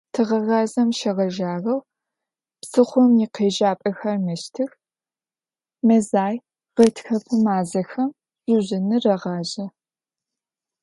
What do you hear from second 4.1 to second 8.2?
мэщтых, мэзай– гъэтхэпэ мазэхэм